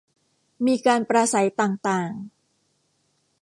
[0.65, 2.11] มีการปราศรัยต่างต่าง